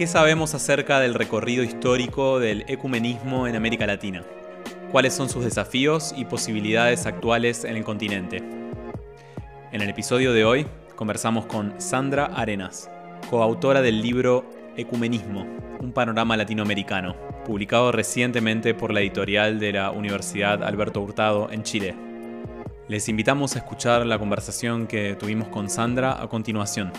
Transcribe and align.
¿Qué 0.00 0.06
sabemos 0.06 0.54
acerca 0.54 0.98
del 0.98 1.12
recorrido 1.12 1.62
histórico 1.62 2.40
del 2.40 2.64
ecumenismo 2.68 3.46
en 3.46 3.54
América 3.54 3.86
Latina? 3.86 4.24
¿Cuáles 4.90 5.12
son 5.12 5.28
sus 5.28 5.44
desafíos 5.44 6.14
y 6.16 6.24
posibilidades 6.24 7.04
actuales 7.04 7.64
en 7.64 7.76
el 7.76 7.84
continente? 7.84 8.38
En 9.72 9.82
el 9.82 9.90
episodio 9.90 10.32
de 10.32 10.46
hoy 10.46 10.66
conversamos 10.96 11.44
con 11.44 11.78
Sandra 11.78 12.24
Arenas, 12.24 12.90
coautora 13.28 13.82
del 13.82 14.00
libro 14.00 14.48
Ecumenismo, 14.74 15.46
un 15.80 15.92
panorama 15.92 16.34
latinoamericano, 16.34 17.14
publicado 17.44 17.92
recientemente 17.92 18.72
por 18.72 18.94
la 18.94 19.02
editorial 19.02 19.60
de 19.60 19.72
la 19.74 19.90
Universidad 19.90 20.64
Alberto 20.64 21.02
Hurtado 21.02 21.50
en 21.50 21.62
Chile. 21.62 21.94
Les 22.88 23.06
invitamos 23.10 23.54
a 23.54 23.58
escuchar 23.58 24.06
la 24.06 24.18
conversación 24.18 24.86
que 24.86 25.14
tuvimos 25.14 25.48
con 25.48 25.68
Sandra 25.68 26.22
a 26.22 26.26
continuación. 26.26 26.90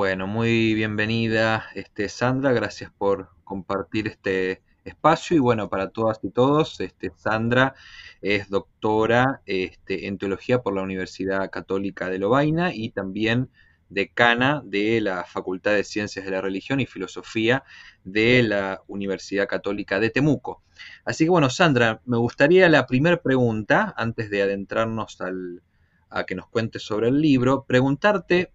Bueno, 0.00 0.26
muy 0.26 0.72
bienvenida 0.72 1.66
este, 1.74 2.08
Sandra, 2.08 2.52
gracias 2.52 2.90
por 2.90 3.28
compartir 3.44 4.08
este 4.08 4.62
espacio 4.82 5.36
y 5.36 5.40
bueno, 5.40 5.68
para 5.68 5.90
todas 5.90 6.20
y 6.22 6.30
todos, 6.30 6.80
este, 6.80 7.12
Sandra 7.16 7.74
es 8.22 8.48
doctora 8.48 9.42
este, 9.44 10.06
en 10.06 10.16
teología 10.16 10.62
por 10.62 10.74
la 10.74 10.80
Universidad 10.80 11.50
Católica 11.50 12.08
de 12.08 12.18
Lovaina 12.18 12.74
y 12.74 12.88
también 12.88 13.50
decana 13.90 14.62
de 14.64 15.02
la 15.02 15.24
Facultad 15.24 15.72
de 15.72 15.84
Ciencias 15.84 16.24
de 16.24 16.30
la 16.30 16.40
Religión 16.40 16.80
y 16.80 16.86
Filosofía 16.86 17.62
de 18.02 18.42
la 18.42 18.80
Universidad 18.86 19.48
Católica 19.48 20.00
de 20.00 20.08
Temuco. 20.08 20.62
Así 21.04 21.24
que 21.24 21.30
bueno, 21.30 21.50
Sandra, 21.50 22.00
me 22.06 22.16
gustaría 22.16 22.70
la 22.70 22.86
primera 22.86 23.20
pregunta, 23.20 23.92
antes 23.98 24.30
de 24.30 24.40
adentrarnos 24.40 25.18
a 26.08 26.24
que 26.24 26.34
nos 26.34 26.48
cuentes 26.48 26.84
sobre 26.84 27.08
el 27.08 27.20
libro, 27.20 27.66
preguntarte 27.68 28.50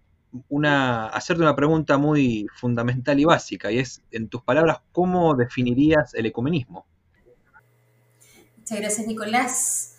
una, 0.48 1.06
hacerte 1.06 1.42
una 1.42 1.56
pregunta 1.56 1.98
muy 1.98 2.46
fundamental 2.54 3.18
y 3.18 3.24
básica, 3.24 3.70
y 3.70 3.78
es, 3.78 4.02
en 4.10 4.28
tus 4.28 4.42
palabras, 4.42 4.80
¿cómo 4.92 5.34
definirías 5.34 6.14
el 6.14 6.26
ecumenismo? 6.26 6.86
Muchas 8.58 8.80
gracias, 8.80 9.06
Nicolás. 9.06 9.96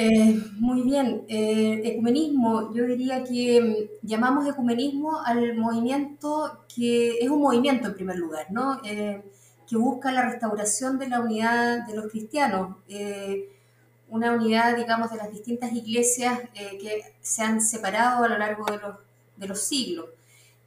Eh, 0.00 0.40
muy 0.60 0.82
bien, 0.82 1.24
eh, 1.26 1.80
ecumenismo, 1.84 2.72
yo 2.72 2.86
diría 2.86 3.24
que 3.24 3.60
mm, 3.60 4.06
llamamos 4.06 4.46
ecumenismo 4.46 5.20
al 5.24 5.56
movimiento 5.56 6.64
que 6.72 7.18
es 7.18 7.28
un 7.28 7.42
movimiento 7.42 7.88
en 7.88 7.94
primer 7.94 8.16
lugar, 8.16 8.46
¿no? 8.50 8.80
Eh, 8.84 9.20
que 9.68 9.76
busca 9.76 10.12
la 10.12 10.22
restauración 10.30 11.00
de 11.00 11.08
la 11.08 11.20
unidad 11.20 11.84
de 11.86 11.96
los 11.96 12.06
cristianos, 12.12 12.76
una 14.08 14.32
unidad, 14.32 14.76
digamos, 14.76 15.10
de 15.10 15.16
las 15.16 15.30
distintas 15.30 15.72
iglesias 15.72 16.40
que 16.54 17.02
se 17.20 17.42
han 17.42 17.60
separado 17.60 18.24
a 18.24 18.28
lo 18.28 18.38
largo 18.38 18.64
de 18.66 18.78
los 18.78 18.96
de 19.38 19.48
los 19.48 19.60
siglos, 19.60 20.06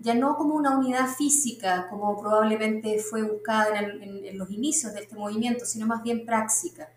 ya 0.02 0.16
no 0.16 0.36
como 0.36 0.55
una 0.55 0.77
unidad 0.77 1.08
física, 1.08 1.88
como 1.89 2.19
probablemente 2.19 3.00
fue 3.00 3.22
buscada 3.22 3.80
en, 3.80 4.38
los 4.38 4.50
inicios 4.50 4.94
de 4.94 5.02
este 5.02 5.16
movimiento, 5.16 5.66
sino 5.66 5.86
más 5.86 6.02
bien 6.02 6.25
práctica. 6.25 6.89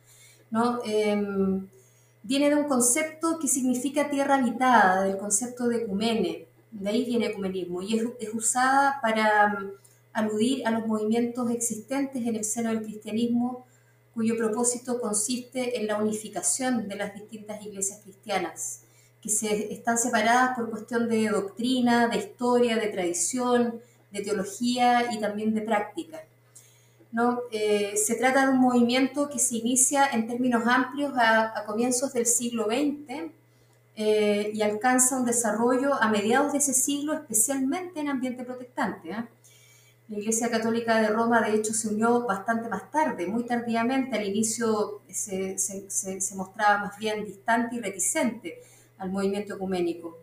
¿no? 0.50 0.80
Em, 0.84 1.68
viene 2.22 2.48
de 2.48 2.56
un 2.56 2.64
concepto 2.64 3.38
que 3.38 3.48
significa 3.48 4.08
tierra 4.08 4.36
habitada, 4.36 5.02
del 5.02 5.18
concepto 5.18 5.68
de 5.68 5.78
ecumene, 5.78 6.46
de 6.70 6.88
ahí 6.88 7.04
viene 7.04 7.26
ecumenismo, 7.26 7.82
y 7.82 7.98
es, 7.98 8.34
usada 8.34 8.98
para 9.02 9.58
um, 9.58 9.70
aludir 10.14 10.66
a 10.66 10.70
los 10.70 10.86
movimientos 10.86 11.50
existentes 11.50 12.26
en 12.26 12.36
el 12.36 12.44
seno 12.44 12.70
del 12.70 12.82
cristianismo, 12.82 13.66
cuyo 14.14 14.36
propósito 14.36 15.00
consiste 15.00 15.78
en 15.78 15.88
la 15.88 15.98
unificación 15.98 16.88
de 16.88 16.96
las 16.96 17.14
distintas 17.14 17.64
iglesias 17.66 18.00
cristianas 18.02 18.83
que 19.24 19.30
se 19.30 19.72
están 19.72 19.96
separadas 19.96 20.54
por 20.54 20.68
cuestión 20.68 21.08
de 21.08 21.28
doctrina, 21.28 22.08
de 22.08 22.18
historia, 22.18 22.76
de 22.76 22.88
tradición, 22.88 23.80
de 24.10 24.20
teología 24.20 25.14
y 25.14 25.18
también 25.18 25.54
de 25.54 25.62
práctica. 25.62 26.20
¿no? 27.10 27.40
Eh, 27.50 27.94
se 27.96 28.16
trata 28.16 28.44
de 28.44 28.52
un 28.52 28.58
movimiento 28.58 29.30
que 29.30 29.38
se 29.38 29.56
inicia 29.56 30.04
en 30.12 30.26
términos 30.26 30.64
amplios 30.66 31.14
a, 31.16 31.64
comienzos 31.64 32.12
del 32.12 32.26
siglo 32.26 32.66
XX 32.66 33.30
eh, 33.96 34.50
y 34.52 34.60
alcanza 34.60 35.16
un 35.16 35.24
desarrollo 35.24 35.94
a 35.94 36.10
mediados 36.10 36.52
de 36.52 36.58
ese 36.58 36.74
siglo, 36.74 37.14
especialmente 37.14 38.00
en 38.00 38.10
ambiente 38.10 38.44
protestante. 38.44 39.10
¿eh? 39.10 39.24
La 40.08 40.18
Iglesia 40.18 40.50
Católica 40.50 41.00
de 41.00 41.08
Roma, 41.08 41.40
de 41.40 41.54
hecho, 41.54 41.72
se 41.72 41.88
unió 41.88 42.26
bastante 42.26 42.68
más 42.68 42.90
tarde, 42.90 43.26
muy 43.26 43.46
tardíamente. 43.46 44.18
Al 44.18 44.28
inicio 44.28 45.00
se, 45.08 45.58
se, 45.58 46.20
se 46.20 46.34
mostraba 46.34 46.76
más 46.84 46.98
bien 46.98 47.24
distante 47.24 47.76
y 47.76 47.80
reticente 47.80 48.60
al 49.04 49.12
movimiento 49.12 49.54
ecuménico. 49.54 50.18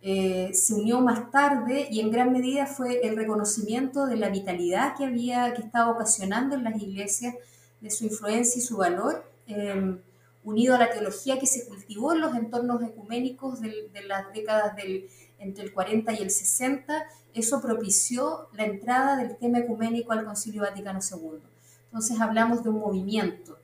Eh, 0.00 0.50
se 0.54 0.74
unió 0.74 1.00
más 1.00 1.30
tarde 1.32 1.88
y 1.90 2.00
en 2.00 2.10
gran 2.10 2.32
medida 2.32 2.66
fue 2.66 3.00
el 3.06 3.16
reconocimiento 3.16 4.06
de 4.06 4.16
la 4.16 4.28
vitalidad 4.28 4.96
que 4.96 5.04
había, 5.04 5.52
que 5.54 5.62
estaba 5.62 5.90
ocasionando 5.90 6.54
en 6.54 6.64
las 6.64 6.80
iglesias, 6.80 7.34
de 7.80 7.90
su 7.90 8.04
influencia 8.04 8.58
y 8.58 8.62
su 8.62 8.76
valor, 8.76 9.24
em, 9.46 9.98
unido 10.44 10.74
a 10.74 10.78
la 10.78 10.90
teología 10.90 11.38
que 11.38 11.46
se 11.46 11.66
cultivó 11.66 12.12
en 12.12 12.20
los 12.20 12.34
entornos 12.34 12.82
ecuménicos 12.82 13.60
de, 13.60 13.90
las 14.06 14.32
décadas 14.32 14.74
del, 14.76 15.08
entre 15.38 15.64
el 15.64 15.72
40 15.72 16.12
y 16.14 16.22
el 16.22 16.30
60, 16.30 17.06
eso 17.34 17.60
propició 17.60 18.48
la 18.54 18.64
entrada 18.64 19.16
del 19.16 19.36
tema 19.36 19.58
ecuménico 19.58 20.12
al 20.12 20.24
Concilio 20.24 20.62
Vaticano 20.62 21.00
II. 21.00 21.38
Entonces 21.86 22.20
hablamos 22.20 22.62
de 22.62 22.70
un 22.70 22.80
movimiento 22.80 23.58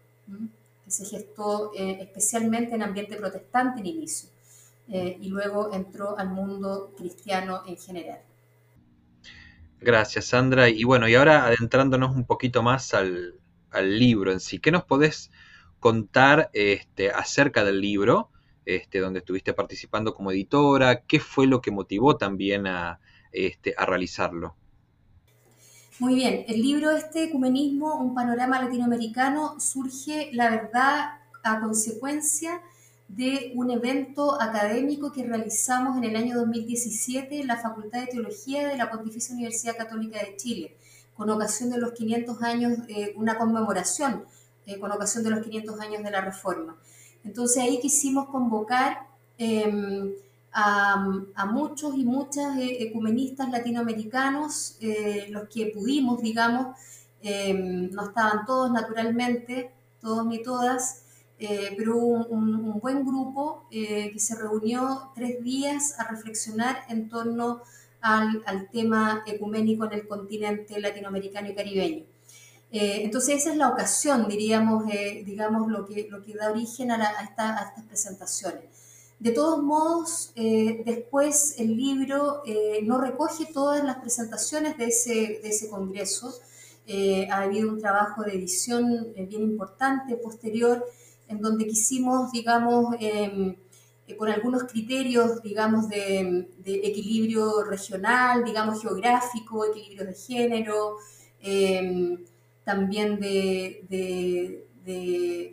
que 0.85 0.91
se 0.91 1.05
gestó 1.05 1.73
eh, 1.75 1.99
especialmente 2.01 2.75
en 2.75 2.83
ambiente 2.83 3.17
protestante 3.17 3.81
en 3.81 3.87
inicio. 3.87 4.29
Eh, 4.89 5.17
y 5.21 5.29
luego 5.29 5.73
entró 5.73 6.19
al 6.19 6.29
mundo 6.29 6.93
cristiano 6.97 7.63
en 7.67 7.77
general. 7.77 8.21
Gracias, 9.81 10.27
Sandra. 10.27 10.69
Y 10.69 10.85
bueno, 10.85 11.09
y 11.09 11.15
ahora 11.15 11.47
adentrándonos 11.47 12.15
un 12.15 12.25
poquito 12.25 12.63
más 12.63 12.95
al, 12.95 13.35
libro 13.83 14.31
en 14.31 14.39
sí, 14.39 14.61
¿qué 14.61 14.71
nos 14.71 14.85
podés 14.85 15.33
contar 15.81 16.49
este, 16.53 17.11
acerca 17.11 17.65
del 17.65 17.81
libro, 17.81 18.31
este, 18.65 19.01
donde 19.01 19.19
estuviste 19.19 19.53
participando 19.53 20.15
como 20.15 20.31
editora? 20.31 21.03
¿Qué 21.03 21.19
fue 21.19 21.49
lo 21.49 21.61
que 21.61 21.73
motivó 21.73 22.17
también 22.17 22.69
a, 22.69 23.01
este, 23.33 23.75
a 23.77 23.85
realizarlo? 23.85 24.55
Muy 25.99 26.15
bien, 26.15 26.45
el 26.47 26.63
libro 26.63 26.93
este, 26.93 27.25
Ecumenismo, 27.25 27.97
un 27.97 28.15
panorama 28.15 28.63
latinoamericano, 28.63 29.59
surge, 29.59 30.31
la 30.33 30.51
verdad, 30.51 31.19
a 31.43 31.61
consecuencia 31.61 32.63
de 33.09 33.53
un 33.55 33.71
evento 33.71 34.41
académico 34.41 35.13
que 35.13 35.25
realizamos 35.25 35.97
en 35.99 36.05
el 36.05 36.17
año 36.17 36.37
2017 36.37 37.41
en 37.41 37.47
la 37.47 37.59
Facultad 37.59 38.01
de 38.01 38.07
Teología 38.07 38.67
de 38.69 38.77
la 38.77 38.91
Pontificia 38.91 39.35
Universidad 39.35 39.77
Católica 39.77 40.19
de 40.19 40.37
Chile, 40.37 40.77
con 41.15 41.31
ocasión 41.31 41.71
de 41.71 41.79
los 41.79 41.93
500 41.93 42.43
años, 42.43 42.79
eh, 42.89 43.13
una 43.17 43.37
conmemoración 43.39 44.25
eh, 44.67 44.79
con 44.81 44.91
ocasión 44.91 45.23
de 45.23 45.31
los 45.31 45.43
500 45.45 45.81
años 45.81 46.03
de 46.03 46.11
la 46.11 46.23
Reforma. 46.23 46.77
Entonces 47.25 47.63
ahí 47.63 47.79
quisimos 47.79 48.29
convocar 48.29 49.07
em, 49.39 50.13
a, 50.53 51.47
muchos 51.51 51.95
y 51.97 52.05
muchas 52.05 52.59
eh, 52.59 52.83
ecumenistas 52.83 53.51
latinoamericanos, 53.51 54.79
los 55.31 55.49
que 55.49 55.67
pudimos, 55.67 56.23
digamos, 56.23 56.77
em, 57.23 57.91
no 57.91 58.07
estaban 58.07 58.47
todos 58.47 58.71
naturalmente, 58.73 59.71
todos 60.01 60.27
ni 60.27 60.43
todas, 60.43 61.04
eh, 61.39 61.75
pero 61.77 61.97
hubo 61.97 62.27
un, 62.27 62.79
buen 62.81 63.05
grupo 63.05 63.67
eh, 63.71 64.11
que 64.13 64.21
se 64.21 64.37
reunió 64.37 65.11
tres 65.15 65.43
días 65.43 65.99
a 65.99 66.05
reflexionar 66.05 66.85
en 66.89 67.09
torno 67.09 67.63
al, 68.01 68.69
tema 68.71 69.25
ecuménico 69.27 69.87
en 69.87 69.93
el 69.95 70.07
continente 70.07 70.79
latinoamericano 70.81 71.49
y 71.49 71.55
caribeño. 71.55 72.05
Eh, 72.71 73.01
entonces 73.03 73.37
esa 73.37 73.51
es 73.51 73.57
la 73.57 73.69
ocasión, 73.69 74.29
diríamos, 74.29 74.85
digamos, 75.25 75.71
lo 75.71 75.87
que, 75.87 76.09
lo 76.11 76.23
que 76.23 76.35
da 76.35 76.51
origen 76.51 76.91
a, 76.91 77.23
estas 77.23 77.85
presentaciones. 77.89 78.65
De 79.19 79.31
todos 79.31 79.63
modos, 79.63 80.33
después 80.35 81.55
el 81.59 81.77
libro 81.77 82.43
no 82.83 83.01
recoge 83.01 83.47
todas 83.47 83.83
las 83.83 83.97
presentaciones 83.97 84.77
de 84.77 84.87
ese, 84.87 85.41
de 85.43 85.49
ese 85.49 85.71
congreso. 85.71 86.35
ha 87.31 87.39
habido 87.41 87.71
un 87.71 87.81
trabajo 87.81 88.23
de 88.23 88.35
edición 88.35 89.15
bien 89.17 89.43
importante 89.43 90.17
posterior 90.17 90.85
donde 91.41 91.67
quisimos, 91.67 92.33
digamos, 92.33 92.95
em, 93.01 93.57
eh, 94.07 94.17
con 94.17 94.29
algunos 94.29 94.65
criterios, 94.65 95.43
digamos, 95.43 95.89
de, 95.89 96.49
equilibrio 96.65 97.65
regional, 97.65 98.45
digamos, 98.45 98.83
geográfico, 98.83 99.65
equilibrio 99.65 100.07
de 100.07 100.15
género, 100.15 100.97
em, 101.41 102.19
también 102.65 103.19
de, 103.21 104.61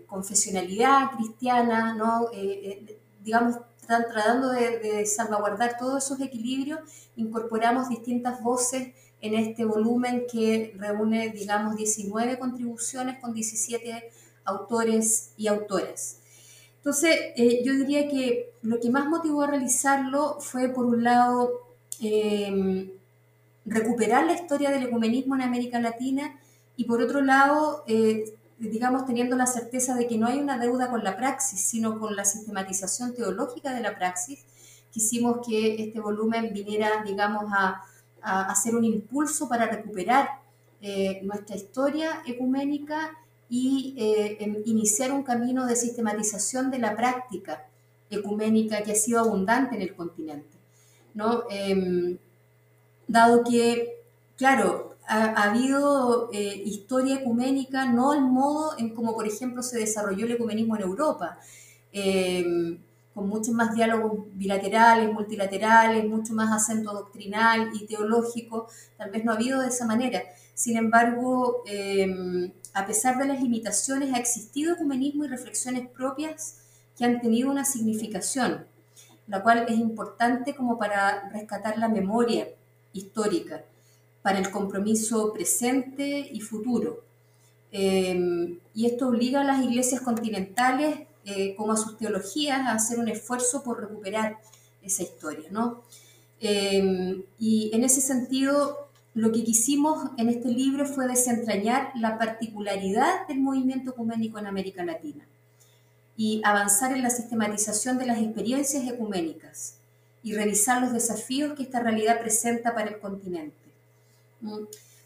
confesionalidad 0.07 1.11
cristiana, 1.15 1.93
¿no? 1.95 2.29
Eh, 2.33 2.85
eh, 2.89 2.99
digamos, 3.23 3.55
tratando 3.87 4.49
de, 4.49 5.05
salvaguardar 5.05 5.77
todos 5.77 6.03
esos 6.05 6.19
equilibrios, 6.19 6.79
incorporamos 7.15 7.89
distintas 7.89 8.41
voces 8.43 8.93
en 9.21 9.35
este 9.35 9.63
volumen 9.65 10.25
que 10.31 10.73
reúne, 10.77 11.29
digamos, 11.29 11.75
19 11.77 12.39
contribuciones 12.39 13.19
con 13.19 13.33
17 13.33 14.11
autores 14.45 15.31
y 15.37 15.47
autoras. 15.47 16.17
Entonces, 16.77 17.15
eh, 17.35 17.61
yo 17.63 17.73
diría 17.73 18.07
que 18.07 18.51
lo 18.63 18.79
que 18.79 18.89
más 18.89 19.07
motivó 19.07 19.43
a 19.43 19.47
realizarlo 19.47 20.37
fue, 20.39 20.69
por 20.69 20.85
un 20.85 21.03
lado, 21.03 21.51
em, 21.99 22.89
recuperar 23.65 24.25
la 24.25 24.33
historia 24.33 24.71
del 24.71 24.83
ecumenismo 24.83 25.35
en 25.35 25.41
América 25.41 25.79
Latina 25.79 26.39
y, 26.75 26.85
por 26.85 27.01
otro 27.01 27.21
lado, 27.21 27.83
eh, 27.87 28.33
digamos, 28.57 29.05
teniendo 29.05 29.35
la 29.35 29.45
certeza 29.47 29.95
de 29.95 30.07
que 30.07 30.17
no 30.17 30.27
hay 30.27 30.39
una 30.39 30.57
deuda 30.57 30.89
con 30.89 31.03
la 31.03 31.17
praxis, 31.17 31.61
sino 31.61 31.99
con 31.99 32.15
la 32.15 32.25
sistematización 32.25 33.13
teológica 33.13 33.73
de 33.73 33.81
la 33.81 33.95
praxis, 33.95 34.39
quisimos 34.91 35.45
que 35.45 35.83
este 35.83 35.99
volumen 35.99 36.53
viniera, 36.53 37.03
digamos, 37.03 37.45
a, 37.51 37.83
hacer 38.23 38.75
un 38.75 38.85
impulso 38.85 39.49
para 39.49 39.65
recuperar 39.65 40.29
eh, 40.79 41.21
nuestra 41.23 41.55
historia 41.55 42.21
ecuménica 42.27 43.17
y 43.53 43.93
eh, 43.97 44.63
iniciar 44.65 45.11
un 45.11 45.23
camino 45.23 45.65
de 45.67 45.75
sistematización 45.75 46.71
de 46.71 46.79
la 46.79 46.95
práctica 46.95 47.67
ecuménica 48.09 48.81
que 48.81 48.93
ha 48.93 48.95
sido 48.95 49.19
abundante 49.19 49.75
en 49.75 49.81
el 49.81 49.93
continente. 49.93 50.57
Em, 51.49 52.17
dado 53.09 53.43
que, 53.43 54.03
claro, 54.37 54.95
ha, 55.05 55.49
habido 55.49 56.29
eh, 56.31 56.63
historia 56.65 57.15
ecuménica, 57.19 57.85
no 57.85 58.13
al 58.13 58.21
modo 58.21 58.77
en 58.77 58.95
como, 58.95 59.13
por 59.13 59.27
ejemplo, 59.27 59.61
se 59.63 59.77
desarrolló 59.79 60.25
el 60.27 60.31
ecumenismo 60.31 60.77
en 60.77 60.83
Europa, 60.83 61.37
em, 61.91 62.79
con 63.13 63.27
muchos 63.27 63.53
más 63.53 63.75
diálogos 63.75 64.27
bilaterales, 64.33 65.11
multilaterales, 65.11 66.07
mucho 66.07 66.33
más 66.33 66.53
acento 66.53 66.93
doctrinal 66.93 67.71
y 67.73 67.85
teológico, 67.85 68.67
tal 68.97 69.11
vez 69.11 69.25
no 69.25 69.33
ha 69.33 69.35
habido 69.35 69.59
de 69.59 69.67
esa 69.67 69.85
manera. 69.85 70.21
Sin 70.61 70.77
embargo, 70.77 71.63
em, 71.65 72.51
a 72.75 72.85
pesar 72.85 73.17
de 73.17 73.25
las 73.25 73.41
limitaciones, 73.41 74.13
ha 74.13 74.19
existido 74.19 74.73
ecumenismo 74.75 75.25
y 75.25 75.27
reflexiones 75.27 75.89
propias 75.89 76.57
que 76.95 77.03
han 77.03 77.19
tenido 77.19 77.49
una 77.49 77.65
significación, 77.65 78.67
la 79.25 79.41
cual 79.41 79.65
es 79.67 79.79
importante 79.79 80.53
como 80.53 80.77
para 80.77 81.29
rescatar 81.29 81.79
la 81.79 81.87
memoria 81.87 82.47
histórica, 82.93 83.63
para 84.21 84.37
el 84.37 84.51
compromiso 84.51 85.33
presente 85.33 86.29
y 86.31 86.41
futuro. 86.41 87.03
Em, 87.71 88.59
y 88.75 88.85
esto 88.85 89.07
obliga 89.07 89.41
a 89.41 89.43
las 89.43 89.63
iglesias 89.63 90.01
continentales, 90.01 91.07
eh, 91.25 91.55
como 91.55 91.73
a 91.73 91.77
sus 91.77 91.97
teologías, 91.97 92.59
a 92.67 92.73
hacer 92.73 92.99
un 92.99 93.07
esfuerzo 93.07 93.63
por 93.63 93.81
recuperar 93.81 94.37
esa 94.83 95.01
historia. 95.01 95.49
¿no? 95.49 95.81
Em, 96.39 97.23
y 97.39 97.71
en 97.73 97.83
ese 97.83 98.01
sentido, 98.01 98.90
lo 99.13 99.31
que 99.31 99.43
quisimos 99.43 100.09
en 100.17 100.29
este 100.29 100.49
libro 100.49 100.85
fue 100.85 101.07
desentrañar 101.07 101.91
la 101.95 102.17
particularidad 102.17 103.27
del 103.27 103.39
movimiento 103.39 103.91
ecuménico 103.91 104.39
en 104.39 104.47
América 104.47 104.85
Latina 104.85 105.25
y 106.15 106.41
avanzar 106.45 106.93
en 106.93 107.03
la 107.03 107.09
sistematización 107.09 107.97
de 107.97 108.05
las 108.05 108.19
experiencias 108.19 108.87
ecuménicas 108.87 109.75
y 110.23 110.33
revisar 110.33 110.81
los 110.81 110.93
desafíos 110.93 111.53
que 111.53 111.63
esta 111.63 111.79
realidad 111.79 112.21
presenta 112.21 112.73
para 112.73 112.89
el 112.89 112.99
continente. 112.99 113.55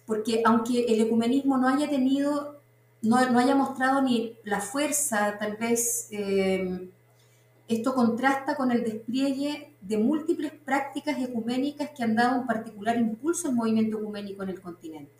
Porque 0.05 0.41
aunque 0.45 0.85
el 0.85 1.01
ecumenismo 1.01 1.57
no 1.57 1.67
haya 1.67 1.89
tenido, 1.89 2.59
no, 3.01 3.17
haya 3.17 3.55
mostrado 3.55 4.01
ni 4.01 4.35
la 4.43 4.61
fuerza, 4.61 5.37
tal 5.39 5.57
vez 5.57 6.07
eh, 6.11 6.89
esto 7.67 7.95
contrasta 7.95 8.55
con 8.55 8.71
el 8.71 8.83
despliegue 8.83 9.73
de 9.81 9.97
múltiples 9.97 10.51
prácticas 10.51 11.19
ecuménicas 11.19 11.89
que 11.95 12.03
han 12.03 12.15
dado 12.15 12.41
un 12.41 12.45
particular 12.45 12.97
impulso 12.97 13.47
al 13.47 13.55
movimiento 13.55 13.97
ecuménico 13.97 14.43
en 14.43 14.49
el 14.49 14.61
continente. 14.61 15.11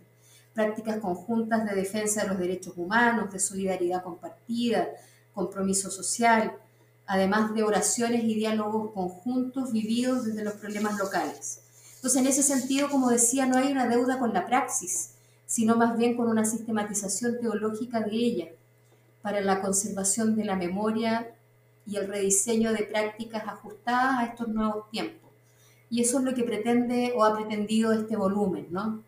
Prácticas 0.53 0.99
conjuntas 0.99 1.65
de 1.65 1.75
defensa 1.75 2.21
de 2.21 2.27
los 2.29 2.37
derechos 2.37 2.73
humanos, 2.77 3.31
de 3.31 3.39
solidaridad 3.39 4.03
compartida, 4.03 4.87
compromiso 5.33 5.89
social, 5.89 6.53
además 7.07 7.53
de 7.55 7.63
oraciones 7.63 8.23
y 8.23 8.35
diálogos 8.35 8.91
conjuntos 8.93 9.71
vividos 9.71 10.25
desde 10.25 10.43
los 10.43 10.53
problemas 10.53 10.97
locales. 10.99 11.61
Entonces, 11.95 12.21
en 12.21 12.27
ese 12.27 12.43
sentido, 12.43 12.89
como 12.89 13.09
decía, 13.09 13.47
no 13.47 13.57
hay 13.57 13.71
una 13.71 13.87
deuda 13.87 14.19
con 14.19 14.33
la 14.33 14.45
praxis, 14.45 15.11
sino 15.47 15.75
más 15.75 15.97
bien 15.97 16.15
con 16.15 16.27
una 16.27 16.45
sistematización 16.45 17.39
teológica 17.39 18.01
de 18.01 18.11
ella 18.11 18.47
para 19.23 19.41
la 19.41 19.61
conservación 19.61 20.35
de 20.35 20.45
la 20.45 20.55
memoria 20.55 21.34
y 21.85 21.97
el 21.97 22.07
rediseño 22.07 22.73
de 22.73 22.83
prácticas 22.83 23.43
ajustadas 23.47 24.19
a 24.19 24.25
estos 24.25 24.47
nuevos 24.47 24.89
tiempos. 24.89 25.31
Y 25.89 26.01
eso 26.01 26.19
es 26.19 26.25
lo 26.25 26.33
que 26.33 26.43
pretende 26.43 27.13
o 27.15 27.23
ha 27.23 27.35
pretendido 27.35 27.93
este 27.93 28.15
volumen, 28.15 28.67
¿no? 28.71 29.03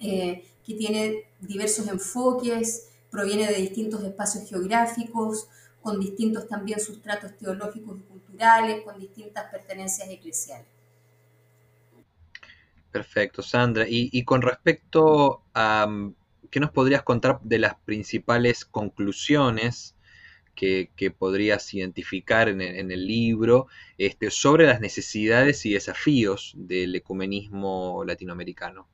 Eh, 0.00 0.44
que 0.66 0.74
tiene 0.74 1.24
diversos 1.40 1.86
enfoques, 1.88 2.88
proviene 3.10 3.46
de 3.46 3.54
distintos 3.54 4.02
espacios 4.02 4.48
geográficos, 4.48 5.48
con 5.82 6.00
distintos 6.00 6.48
también 6.48 6.80
sustratos 6.80 7.36
teológicos 7.36 7.98
y 7.98 8.02
culturales, 8.02 8.82
con 8.82 8.98
distintas 8.98 9.50
pertenencias 9.50 10.08
eclesiales. 10.08 10.66
Perfecto, 12.90 13.42
Sandra. 13.42 13.84
Y, 13.88 14.24
con 14.24 14.40
respecto 14.40 15.42
a, 15.52 15.86
¿qué 16.50 16.60
nos 16.60 16.70
podrías 16.70 17.02
contar 17.02 17.40
de 17.42 17.58
las 17.58 17.74
principales 17.74 18.64
conclusiones 18.64 19.93
que, 20.54 21.14
podrías 21.16 21.72
identificar 21.74 22.48
en 22.48 22.60
el, 22.60 23.06
libro 23.06 23.66
este, 23.98 24.30
sobre 24.30 24.66
las 24.66 24.80
necesidades 24.80 25.64
y 25.66 25.72
desafíos 25.72 26.52
del 26.56 26.94
ecumenismo 26.94 28.04
latinoamericano? 28.04 28.86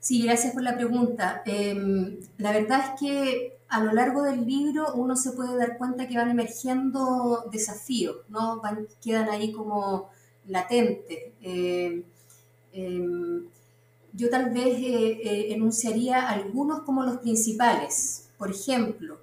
Sí, 0.00 0.22
gracias 0.22 0.54
por 0.54 0.62
la 0.62 0.76
pregunta. 0.76 1.42
Em, 1.44 2.18
la 2.38 2.52
verdad 2.52 2.80
es 2.80 3.00
que 3.00 3.58
a 3.68 3.82
lo 3.82 3.92
largo 3.92 4.22
del 4.22 4.46
libro 4.46 4.94
uno 4.94 5.16
se 5.16 5.32
puede 5.32 5.56
dar 5.56 5.76
cuenta 5.76 6.08
que 6.08 6.16
van 6.16 6.30
emergiendo 6.30 7.44
desafíos, 7.52 8.16
¿no? 8.28 8.62
Quedan 9.02 9.28
ahí 9.28 9.52
como 9.52 10.10
latentes. 10.46 11.18
Em, 11.42 12.02
em, 12.72 13.48
yo 14.12 14.30
tal 14.30 14.50
vez 14.50 14.78
eh, 14.78 15.20
eh, 15.22 15.52
enunciaría 15.52 16.28
algunos 16.28 16.82
como 16.82 17.04
los 17.04 17.18
principales. 17.18 18.30
Por 18.38 18.50
ejemplo, 18.50 19.18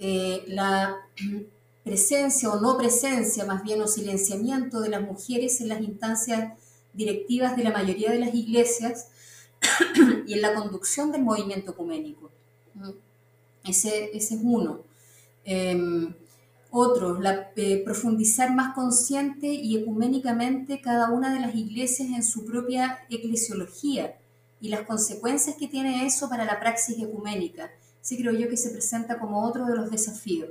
eh, 0.00 0.44
la 0.48 0.96
presencia 1.84 2.50
o 2.50 2.60
no 2.60 2.76
presencia, 2.76 3.44
más 3.44 3.62
bien 3.62 3.80
o 3.82 3.86
silenciamiento 3.86 4.80
de 4.80 4.88
las 4.88 5.02
mujeres 5.02 5.60
en 5.60 5.68
las 5.68 5.80
instancias 5.80 6.58
directivas 6.92 7.56
de 7.56 7.64
la 7.64 7.70
mayoría 7.70 8.10
de 8.10 8.18
las 8.18 8.34
iglesias 8.34 9.08
y 10.26 10.34
en 10.34 10.42
la 10.42 10.54
conducción 10.54 11.12
del 11.12 11.22
movimiento 11.22 11.72
ecuménico. 11.72 12.30
Ese, 13.64 14.10
ese 14.16 14.34
es 14.34 14.40
uno. 14.42 14.80
Em, 15.44 16.14
otro, 16.70 17.20
la, 17.20 17.50
eh, 17.56 17.82
profundizar 17.84 18.54
más 18.54 18.74
consciente 18.74 19.48
y 19.48 19.76
ecuménicamente 19.76 20.80
cada 20.80 21.10
una 21.10 21.34
de 21.34 21.40
las 21.40 21.54
iglesias 21.54 22.10
en 22.10 22.22
su 22.22 22.44
propia 22.44 23.00
eclesiología 23.10 24.16
y 24.60 24.68
las 24.68 24.82
consecuencias 24.82 25.56
que 25.56 25.68
tiene 25.68 26.06
eso 26.06 26.28
para 26.28 26.44
la 26.44 26.60
praxis 26.60 26.98
ecuménica. 26.98 27.70
Sí 28.02 28.16
creo 28.16 28.32
yo 28.32 28.48
que 28.48 28.56
se 28.56 28.70
presenta 28.70 29.18
como 29.18 29.44
otro 29.44 29.66
de 29.66 29.76
los 29.76 29.90
desafíos. 29.90 30.50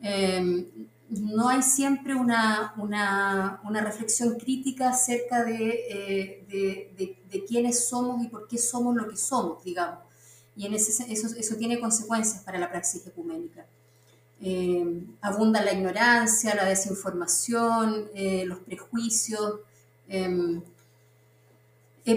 Em, 0.00 0.66
no 1.10 1.48
hay 1.48 1.62
siempre 1.62 2.14
una, 2.14 2.74
reflexión 3.82 4.38
crítica 4.38 4.90
acerca 4.90 5.44
eh, 5.48 6.44
de, 6.48 7.16
de, 7.30 7.44
quiénes 7.44 7.86
somos 7.88 8.24
y 8.24 8.28
por 8.28 8.48
qué 8.48 8.58
somos 8.58 8.96
lo 8.96 9.08
que 9.08 9.16
somos, 9.16 9.62
digamos. 9.64 10.00
Y 10.56 10.66
en 10.66 10.74
ese, 10.74 11.10
eso, 11.12 11.28
eso 11.36 11.56
tiene 11.56 11.80
consecuencias 11.80 12.42
para 12.42 12.58
la 12.58 12.70
praxis 12.70 13.06
ecuménica. 13.06 13.66
Eh, 14.40 15.04
abunda 15.20 15.62
la 15.62 15.72
ignorancia, 15.72 16.54
la 16.54 16.64
desinformación, 16.64 18.08
eh, 18.14 18.44
los 18.44 18.58
prejuicios. 18.60 19.60
Em, 20.08 20.60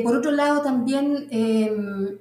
por 0.04 0.16
otro 0.16 0.32
lado, 0.32 0.62
también 0.62 1.28
em, 1.30 2.18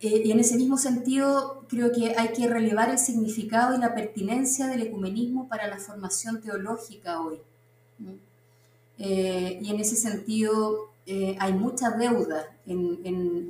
eh, 0.00 0.22
y 0.24 0.30
en 0.30 0.38
ese 0.38 0.56
mismo 0.56 0.76
sentido, 0.78 1.64
creo 1.68 1.90
que 1.92 2.14
hay 2.16 2.28
que 2.28 2.48
relevar 2.48 2.88
el 2.90 2.98
significado 2.98 3.74
y 3.74 3.80
la 3.80 3.94
pertinencia 3.94 4.68
del 4.68 4.82
ecumenismo 4.82 5.48
para 5.48 5.66
la 5.66 5.78
formación 5.78 6.40
teológica 6.40 7.20
hoy. 7.20 7.38
Eh, 8.98 9.58
y 9.60 9.70
en 9.70 9.80
ese 9.80 9.96
sentido, 9.96 10.90
eh, 11.06 11.36
hay 11.40 11.52
mucha 11.52 11.90
deuda 11.90 12.46
en, 12.66 13.00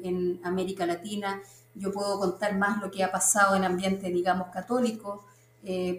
en, 0.02 0.40
América 0.42 0.86
Latina. 0.86 1.42
Yo 1.74 1.92
puedo 1.92 2.18
contar 2.18 2.56
más 2.56 2.80
lo 2.80 2.90
que 2.90 3.04
ha 3.04 3.12
pasado 3.12 3.54
en 3.54 3.64
ambiente, 3.64 4.10
digamos, 4.10 4.48
católico, 4.48 5.24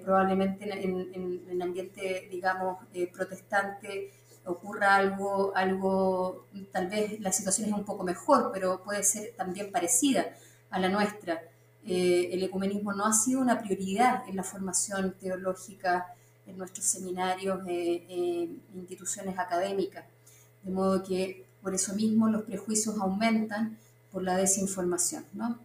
probablemente 0.03 0.65
en, 0.83 1.43
en, 1.47 1.61
ambiente, 1.61 2.27
digamos, 2.31 2.79
protestante 3.13 4.11
ocurra 4.45 4.95
algo, 4.95 5.51
algo, 5.55 6.45
tal 6.71 6.87
vez 6.87 7.19
la 7.19 7.31
situación 7.31 7.69
es 7.69 7.73
un 7.73 7.85
poco 7.85 8.03
mejor, 8.03 8.51
pero 8.53 8.83
puede 8.83 9.03
ser 9.03 9.33
también 9.37 9.71
parecida 9.71 10.33
a 10.69 10.79
la 10.79 10.89
nuestra. 10.89 11.41
Eh, 11.85 12.29
el 12.31 12.43
ecumenismo 12.43 12.93
no 12.93 13.05
ha 13.05 13.13
sido 13.13 13.41
una 13.41 13.59
prioridad 13.61 14.27
en 14.27 14.35
la 14.35 14.43
formación 14.43 15.15
teológica 15.19 16.13
en 16.45 16.57
nuestros 16.57 16.85
seminarios, 16.85 17.61
eh, 17.67 18.05
eh, 18.09 18.49
instituciones 18.75 19.37
académicas, 19.37 20.05
de 20.63 20.71
modo 20.71 21.03
que 21.03 21.45
por 21.61 21.73
eso 21.73 21.93
mismo 21.93 22.27
los 22.27 22.43
prejuicios 22.43 22.97
aumentan 22.99 23.77
por 24.11 24.23
la 24.23 24.35
desinformación. 24.37 25.25
¿no? 25.33 25.59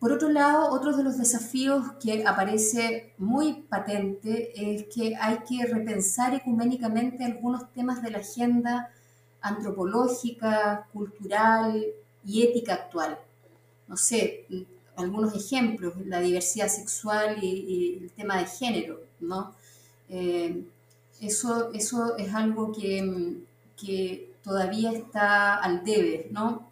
Por 0.00 0.12
otro 0.12 0.28
lado, 0.28 0.70
otro 0.70 0.96
de 0.96 1.02
los 1.02 1.18
desafíos 1.18 1.84
que 2.00 2.24
aparece 2.24 3.12
muy 3.18 3.62
patente 3.68 4.52
es 4.54 4.84
que 4.94 5.16
hay 5.16 5.38
que 5.38 5.66
repensar 5.66 6.34
ecuménicamente 6.34 7.24
algunos 7.24 7.72
temas 7.72 8.00
de 8.02 8.12
la 8.12 8.18
agenda 8.18 8.92
antropológica, 9.40 10.86
cultural 10.92 11.84
y 12.24 12.42
ética 12.42 12.74
actual. 12.74 13.18
No 13.88 13.96
sé, 13.96 14.46
algunos 14.96 15.34
ejemplos, 15.34 15.94
la 16.06 16.20
diversidad 16.20 16.68
sexual 16.68 17.42
y, 17.42 17.98
el 18.02 18.10
tema 18.12 18.38
de 18.38 18.46
género, 18.46 19.00
¿no? 19.20 19.54
Eh, 20.08 20.62
eso, 21.20 21.72
eso 21.72 22.16
es 22.16 22.32
algo 22.34 22.72
que, 22.72 23.36
que, 23.76 24.28
todavía 24.42 24.92
está 24.92 25.56
al 25.56 25.84
debe, 25.84 26.28
¿no? 26.30 26.70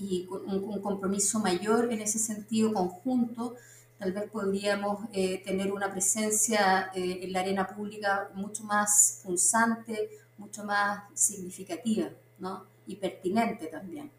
Y 0.00 0.24
con 0.24 0.48
un, 0.48 0.80
compromiso 0.80 1.40
mayor 1.40 1.92
en 1.92 2.00
ese 2.00 2.18
sentido 2.18 2.72
conjunto, 2.72 3.56
tal 3.98 4.12
vez 4.12 4.30
podríamos 4.30 5.04
eh, 5.12 5.42
tener 5.44 5.72
una 5.72 5.90
presencia 5.90 6.90
eh, 6.94 7.20
en 7.22 7.32
la 7.32 7.40
arena 7.40 7.68
pública 7.68 8.30
mucho 8.34 8.64
más 8.64 9.20
punzante, 9.22 10.08
mucho 10.38 10.64
más 10.64 11.04
significativa, 11.14 12.08
¿no? 12.38 12.64
Y 12.86 12.96
pertinente 12.96 13.66
también. 13.66 14.10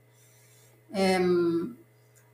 Em, 0.94 1.76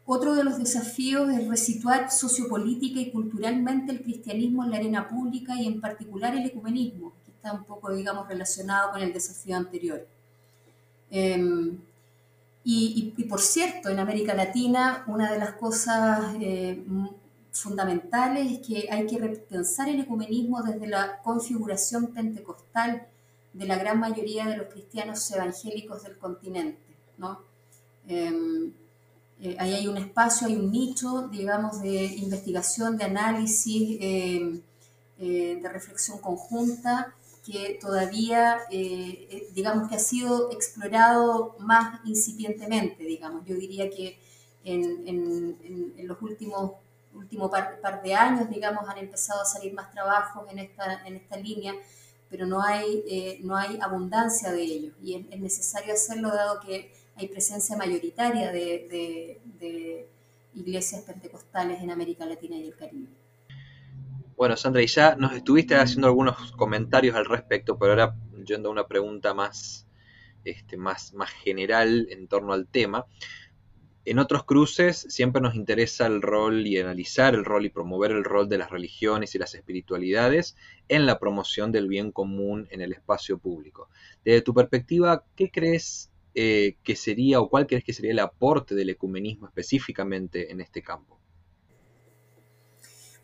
otro 0.05 0.35
de 0.35 0.43
los 0.43 0.57
desafíos 0.57 1.29
es 1.29 1.47
resituar 1.47 2.11
sociopolítica 2.11 2.99
y 2.99 3.11
culturalmente 3.11 3.91
el 3.91 4.01
cristianismo 4.01 4.63
en 4.63 4.71
la 4.71 4.77
arena 4.77 5.07
pública 5.07 5.55
y 5.55 5.67
en 5.67 5.79
particular 5.79 6.35
el 6.35 6.45
ecumenismo, 6.45 7.13
que 7.25 7.31
está 7.31 7.53
un 7.53 7.63
poco, 7.63 7.91
digamos, 7.93 8.27
relacionado 8.27 8.91
con 8.91 9.01
el 9.01 9.13
desafío 9.13 9.55
anterior. 9.55 10.05
Em, 11.09 11.77
y, 12.69 13.23
por 13.29 13.39
cierto, 13.39 13.87
en 13.89 13.99
América 13.99 14.33
Latina 14.33 15.05
una 15.07 15.31
de 15.31 15.39
las 15.39 15.53
cosas 15.53 16.35
eh, 16.41 16.83
fundamentales 17.51 18.51
es 18.51 18.67
que 18.67 18.87
hay 18.91 19.05
que 19.07 19.17
repensar 19.17 19.89
el 19.89 20.01
ecumenismo 20.01 20.61
desde 20.61 20.87
la 20.87 21.21
configuración 21.21 22.07
pentecostal 22.07 23.07
de 23.53 23.65
la 23.65 23.77
gran 23.77 23.99
mayoría 23.99 24.45
de 24.45 24.57
los 24.57 24.67
cristianos 24.67 25.29
evangélicos 25.31 26.03
del 26.03 26.17
continente. 26.17 26.79
¿no? 27.17 27.39
Em, 28.07 28.71
eh, 29.41 29.55
ahí 29.59 29.73
hay 29.73 29.87
un 29.87 29.97
espacio, 29.97 30.47
hay 30.47 30.55
un 30.55 30.71
nicho, 30.71 31.27
digamos, 31.29 31.81
de 31.81 32.05
investigación, 32.05 32.97
de 32.97 33.05
análisis, 33.05 33.97
eh, 34.01 34.61
eh, 35.19 35.59
de 35.61 35.69
reflexión 35.69 36.19
conjunta, 36.19 37.13
que 37.47 37.77
todavía, 37.79 38.59
digamos, 39.53 39.89
que 39.89 39.95
ha 39.95 39.99
sido 39.99 40.51
explorado 40.51 41.55
más 41.59 42.01
incipientemente, 42.05 43.03
digamos. 43.03 43.45
Yo 43.45 43.55
diría 43.55 43.89
que 43.89 44.19
en, 44.65 45.55
los 46.05 46.21
últimos, 46.21 46.73
último 47.13 47.49
par, 47.49 48.01
de 48.03 48.13
años, 48.13 48.49
digamos, 48.49 48.87
han 48.89 48.97
empezado 48.97 49.41
a 49.41 49.45
salir 49.45 49.73
más 49.73 49.91
trabajos 49.91 50.51
en 50.51 50.59
esta, 50.59 51.07
en 51.07 51.15
esta 51.15 51.37
línea, 51.37 51.73
pero 52.29 52.45
no 52.45 52.61
hay, 52.61 53.39
no 53.43 53.55
hay 53.55 53.79
abundancia 53.81 54.51
de 54.51 54.61
ellos 54.63 54.93
y 55.01 55.25
es 55.29 55.39
necesario 55.39 55.93
hacerlo 55.93 56.29
dado 56.29 56.59
que 56.59 56.91
hay 57.15 57.27
presencia 57.27 57.75
mayoritaria 57.75 58.51
de, 58.51 59.39
iglesias 60.53 61.03
pentecostales 61.03 61.81
en 61.83 61.91
América 61.91 62.25
Latina 62.25 62.57
y 62.57 62.63
el 62.63 62.75
Caribe. 62.75 63.09
Bueno, 64.37 64.55
Sandra, 64.55 64.83
y 64.83 64.87
ya 64.87 65.15
nos 65.15 65.33
estuviste 65.33 65.73
haciendo 65.73 66.05
algunos 66.05 66.51
comentarios 66.51 67.15
al 67.15 67.25
respecto, 67.25 67.79
pero 67.79 67.93
ahora 67.93 68.15
yendo 68.45 68.69
a 68.69 68.71
una 68.71 68.87
pregunta 68.87 69.33
más, 69.33 69.87
este, 70.45 70.77
más, 70.77 71.15
más 71.15 71.31
general 71.31 72.05
en 72.11 72.27
torno 72.27 72.53
al 72.53 72.67
tema. 72.67 73.07
En 74.05 74.19
otros 74.19 74.43
cruces 74.43 75.07
siempre 75.09 75.41
nos 75.41 75.55
interesa 75.55 76.05
el 76.05 76.21
rol 76.21 76.67
y 76.67 76.77
analizar 76.77 77.33
el 77.33 77.45
rol 77.45 77.65
y 77.65 77.71
promover 77.71 78.11
el 78.11 78.23
rol 78.23 78.47
de 78.47 78.59
las 78.59 78.69
religiones 78.69 79.33
y 79.33 79.39
las 79.39 79.55
espiritualidades 79.55 80.55
en 80.87 81.07
la 81.07 81.17
promoción 81.17 81.71
del 81.71 81.87
bien 81.87 82.11
común 82.11 82.67
en 82.69 82.81
el 82.81 82.93
espacio 82.93 83.39
público. 83.39 83.89
Desde 84.23 84.43
tu 84.43 84.53
perspectiva, 84.53 85.25
¿qué 85.35 85.49
crees 85.49 86.11
eh, 86.35 86.75
que 86.83 86.95
sería 86.95 87.39
o 87.39 87.49
cuál 87.49 87.65
crees 87.65 87.83
que 87.83 87.91
sería 87.91 88.11
el 88.11 88.19
aporte 88.19 88.75
del 88.75 88.91
ecumenismo 88.91 89.47
específicamente 89.47 90.51
en 90.51 90.61
este 90.61 90.83
campo? 90.83 91.16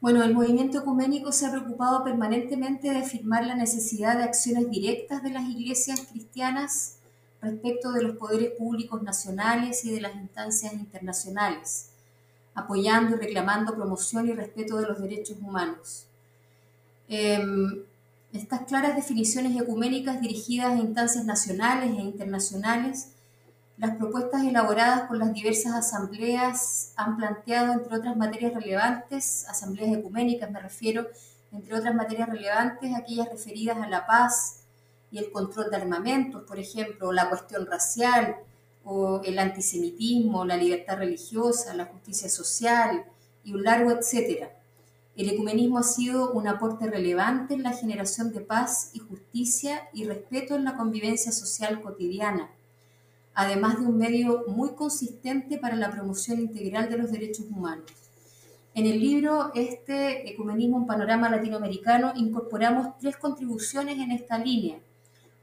Bueno, 0.04 0.22
el 0.22 0.34
movimiento 0.34 0.80
ecuménico 0.80 1.32
se 1.32 1.46
ha 1.46 1.52
preocupado 1.52 2.04
permanentemente 2.04 2.90
de 2.90 2.98
afirmar 2.98 3.46
la 3.46 3.56
necesidad 3.56 4.18
de 4.18 4.26
acciones 4.26 4.70
directas 4.70 5.24
de 5.24 5.30
las 5.30 5.48
iglesias 5.48 6.02
cristianas 6.12 6.98
respecto 7.42 7.94
de 7.94 8.04
los 8.04 8.18
poderes 8.18 8.52
públicos 8.52 9.02
nacionales 9.02 9.86
y 9.86 9.92
de 9.92 10.02
las 10.02 10.14
instancias 10.16 10.74
internacionales, 10.74 11.92
apoyando 12.54 13.16
y 13.16 13.20
reclamando 13.20 13.76
promoción 13.76 14.28
y 14.28 14.34
respeto 14.34 14.76
de 14.76 14.88
los 14.88 15.02
derechos 15.02 15.38
humanos. 15.40 16.06
Em, 17.08 17.84
estas 18.34 18.66
claras 18.66 18.98
definiciones 18.98 19.56
ecuménicas 19.56 20.20
dirigidas 20.20 20.74
a 20.74 20.84
instancias 20.84 21.24
nacionales 21.24 21.98
e 21.98 22.02
internacionales, 22.02 23.13
las 23.78 23.96
propuestas 23.98 24.44
elaboradas 24.44 25.08
por 25.08 25.18
las 25.18 25.34
diversas 25.34 25.74
asambleas 25.74 26.94
han 26.96 27.18
planteado, 27.18 27.74
entre 27.74 27.98
otras 27.98 28.16
materias 28.16 28.54
relevantes, 28.54 29.46
asambleas 29.50 29.98
ecuménicas 29.98 30.52
me 30.52 30.60
refiero, 30.60 31.08
entre 31.52 31.76
otras 31.76 31.94
materias 31.94 32.30
relevantes, 32.30 32.96
aquellas 32.96 33.30
referidas 33.30 33.78
a 33.78 33.88
la 33.88 34.06
paz 34.06 34.62
y 35.12 35.18
el 35.18 35.32
control 35.32 35.70
de 35.70 35.78
armamentos, 35.78 36.44
por 36.44 36.60
ejemplo, 36.60 37.12
la 37.12 37.30
cuestión 37.30 37.66
racial, 37.66 38.38
o 38.84 39.22
el 39.24 39.40
antisemitismo, 39.40 40.46
la 40.46 40.58
libertad 40.58 40.98
religiosa, 40.98 41.74
la 41.74 41.86
justicia 41.86 42.30
social 42.30 43.06
y 43.44 43.54
un 43.54 43.64
largo 43.64 43.92
etcétera. 43.92 44.52
El 45.16 45.30
ecumenismo 45.30 45.78
ha 45.78 45.84
sido 45.84 46.32
un 46.32 46.48
aporte 46.48 46.88
relevante 46.88 47.54
en 47.54 47.64
la 47.64 47.72
generación 47.72 48.34
de 48.34 48.42
paz 48.42 48.90
y 48.94 49.00
justicia 49.00 49.88
y 49.94 50.06
respeto 50.06 50.56
en 50.56 50.64
la 50.64 50.76
convivencia 50.76 51.32
social 51.32 51.82
cotidiana, 51.82 52.50
además 53.34 53.80
de 53.80 53.86
un 53.86 53.98
medio 53.98 54.46
muy 54.48 54.74
consistente 54.76 55.58
para 55.58 55.76
la 55.76 55.92
promoción 55.92 56.40
integral 56.40 56.90
de 56.90 56.98
los 56.98 57.12
derechos 57.12 57.46
humanos. 57.50 57.86
En 58.76 58.88
el 58.88 59.00
libro 59.00 59.52
Este 59.54 60.32
Ecumenismo 60.32 60.80
en 60.80 60.88
Panorama 60.88 61.30
Latinoamericano 61.30 62.14
incorporamos 62.16 62.98
tres 63.00 63.18
contribuciones 63.18 64.00
en 64.00 64.12
esta 64.12 64.38
línea. 64.38 64.80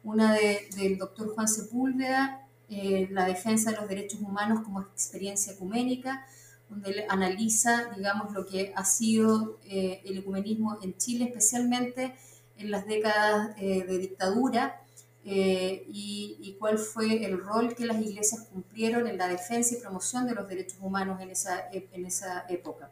Una 0.03 0.35
del 0.35 0.99
doctor 0.99 1.35
Juan 1.35 1.47
Sepúlveda, 1.47 2.47
eh, 2.69 3.09
la 3.11 3.27
defensa 3.27 3.71
de 3.71 3.77
los 3.77 3.89
derechos 3.89 4.21
humanos 4.21 4.61
como 4.65 4.81
experiencia 4.81 5.53
ecuménica, 5.53 6.27
donde 6.69 6.91
él 6.91 7.05
analiza, 7.09 7.91
digamos, 7.97 8.33
lo 8.33 8.47
que 8.47 8.73
ha 8.75 8.85
sido 8.85 9.59
eh, 9.65 10.01
el 10.05 10.19
ecumenismo 10.19 10.79
en 10.83 10.97
Chile, 10.97 11.27
especialmente 11.27 12.15
en 12.57 12.71
las 12.71 12.87
décadas 12.87 13.51
eh, 13.59 13.85
de 13.85 13.99
dictadura, 13.99 14.81
eh, 15.25 15.85
y, 15.89 16.57
cuál 16.59 16.79
fue 16.79 17.25
el 17.25 17.39
rol 17.39 17.75
que 17.75 17.87
las 17.87 18.01
iglesias 18.01 18.47
cumplieron 18.53 19.07
en 19.07 19.17
la 19.17 19.29
defensa 19.29 19.75
y 19.75 19.81
promoción 19.81 20.27
de 20.27 20.35
los 20.35 20.47
derechos 20.47 20.79
humanos 20.81 21.21
en 21.21 21.31
esa, 21.31 21.71
en 21.73 22.05
esa 22.05 22.45
época. 22.51 22.91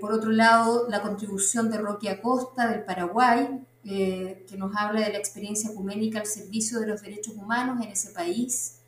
por 0.00 0.12
otro 0.12 0.30
lado, 0.30 0.86
la 0.88 1.02
contribución 1.02 1.70
de 1.70 1.78
Roque 1.78 2.08
Acosta 2.08 2.68
del 2.68 2.84
Paraguay, 2.84 3.60
que 3.84 4.56
nos 4.56 4.74
habla 4.76 5.00
de 5.00 5.12
la 5.12 5.18
experiencia 5.18 5.70
ecuménica 5.70 6.20
al 6.20 6.26
servicio 6.26 6.80
de 6.80 6.86
los 6.86 7.02
derechos 7.02 7.34
humanos 7.34 7.84
en 7.84 7.90
ese 7.90 8.10
país, 8.12 8.80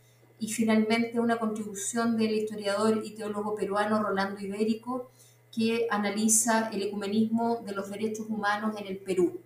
y 0.43 0.49
finalmente 0.49 1.21
una 1.21 1.38
contribución 1.38 2.17
del 2.17 2.33
historiador 2.33 3.02
y 3.05 3.11
teólogo 3.12 3.55
peruano 3.55 4.02
Rolando 4.02 4.41
Ibérico, 4.41 5.09
que 5.55 5.87
analiza 5.88 6.69
el 6.71 6.83
ecumenismo 6.83 7.62
de 7.64 7.73
los 7.73 7.88
derechos 7.91 8.26
humanos 8.29 8.75
en 8.76 8.88
el 8.88 8.97
Perú. 8.97 9.38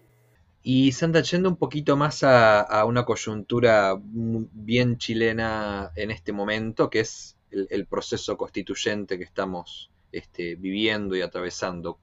Y 0.69 0.91
Santa, 0.91 1.23
yendo 1.23 1.49
un 1.49 1.55
poquito 1.55 1.97
más 1.97 2.25
a, 2.25 2.85
una 2.87 3.05
coyuntura 3.05 3.97
bien 4.03 4.99
chilena 4.99 5.93
en 5.95 6.11
este 6.11 6.33
momento, 6.33 6.91
que 6.91 6.99
es 6.99 7.39
el, 7.53 7.87
proceso 7.87 8.37
constituyente 8.37 9.17
que 9.17 9.23
estamos 9.23 9.93
este, 10.11 10.57
viviendo 10.57 11.15
y 11.15 11.21
atravesando, 11.21 12.01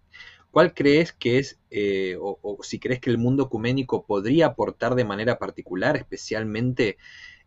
¿cuál 0.49 0.73
crees 0.73 1.11
que 1.11 1.39
es, 1.39 1.59
eh, 1.71 2.15
o, 2.17 2.57
si 2.63 2.79
crees 2.79 3.01
que 3.01 3.09
el 3.09 3.17
mundo 3.17 3.47
ecuménico 3.47 4.05
podría 4.05 4.45
aportar 4.45 4.95
de 4.95 5.03
manera 5.03 5.39
particular, 5.39 5.97
especialmente 5.97 6.97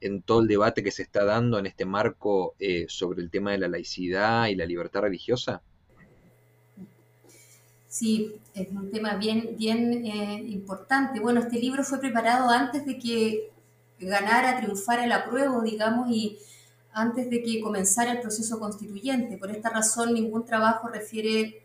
en 0.02 0.20
todo 0.20 0.42
el 0.42 0.49
debate 0.49 0.82
que 0.82 0.90
se 0.90 1.00
está 1.00 1.25
dando 1.25 1.58
en 1.58 1.64
este 1.64 1.87
marco 1.87 2.56
eh, 2.58 2.85
sobre 2.90 3.23
el 3.23 3.30
tema 3.30 3.52
de 3.52 3.58
la 3.58 3.68
laicidad 3.68 4.49
y 4.49 4.54
la 4.54 4.66
libertad 4.66 5.00
religiosa? 5.00 5.62
Sí, 7.88 8.35
es 8.55 8.69
un 8.71 8.90
tema 8.90 9.14
bien, 9.14 9.57
bien 9.57 10.05
eh, 10.05 10.43
importante. 10.49 11.21
Bueno, 11.21 11.40
este 11.40 11.59
libro 11.59 11.85
fue 11.85 11.99
preparado 11.99 12.50
antes 12.50 12.85
de 12.85 12.99
que 12.99 13.50
ganara, 13.99 14.61
triunfara 14.61 15.05
el 15.05 15.12
apruebo, 15.12 15.62
digamos, 15.62 16.11
y 16.11 16.38
antes 16.93 17.31
de 17.31 17.43
que 17.43 17.61
comenzara 17.61 18.12
el 18.12 18.21
proceso 18.21 18.59
constituyente. 18.59 19.37
Por 19.37 19.50
esta 19.50 19.71
razón, 19.71 20.14
ningún 20.14 20.45
trabajo 20.45 20.88
refiere 20.88 21.62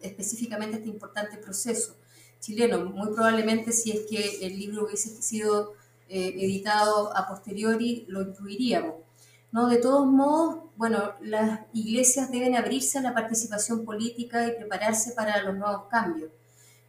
específicamente 0.00 0.76
a 0.76 0.78
este 0.78 0.90
importante 0.90 1.36
proceso 1.38 1.96
chileno. 2.40 2.84
Muy 2.84 3.08
probablemente 3.14 3.72
si 3.72 3.90
es 3.90 4.06
que 4.08 4.46
el 4.46 4.58
libro 4.58 4.84
hubiese 4.84 5.10
sido 5.22 5.72
eh, 6.08 6.34
editado 6.38 7.14
a 7.16 7.26
posteriori 7.26 8.04
lo 8.08 8.22
incluiríamos. 8.22 8.94
¿no? 9.52 9.68
De 9.68 9.78
todos 9.78 10.06
modos, 10.06 10.67
bueno, 10.78 11.14
las 11.20 11.60
iglesias 11.74 12.30
deben 12.30 12.56
abrirse 12.56 12.98
a 12.98 13.02
la 13.02 13.12
participación 13.12 13.84
política 13.84 14.46
y 14.46 14.52
prepararse 14.52 15.10
para 15.10 15.42
los 15.42 15.56
nuevos 15.56 15.88
cambios. 15.90 16.30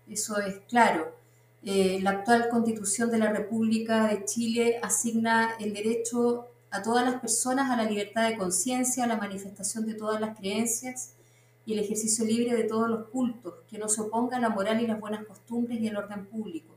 Eso 0.08 0.40
es 0.40 0.60
claro. 0.70 1.16
Eh, 1.64 2.00
la 2.04 2.12
actual 2.12 2.50
constitución 2.50 3.10
de 3.10 3.18
la 3.18 3.34
República 3.34 4.08
de 4.08 4.24
Chile 4.26 4.80
asigna 4.84 5.56
el 5.60 5.74
derecho 5.74 6.48
a 6.70 6.84
todas 6.84 7.04
las 7.04 7.20
personas 7.20 7.72
a 7.72 7.76
la 7.76 7.90
libertad 7.90 8.30
de 8.30 8.38
conciencia, 8.38 9.06
a 9.06 9.08
la 9.08 9.18
manifestación 9.18 9.88
de 9.88 9.96
todas 9.96 10.22
las 10.22 10.38
creencias 10.38 11.16
y 11.66 11.74
el 11.74 11.80
ejercicio 11.80 12.26
libre 12.26 12.56
de 12.56 12.66
todos 12.66 12.88
los 12.88 13.08
cultos, 13.08 13.56
que 13.68 13.80
no 13.80 13.90
se 13.90 14.02
oponga 14.02 14.38
a 14.38 14.40
la 14.40 14.50
moral 14.50 14.82
y 14.82 14.88
las 14.88 15.00
buenas 15.00 15.26
costumbres 15.26 15.80
y 15.80 15.88
el 15.88 15.98
orden 15.98 16.28
público. 16.28 16.76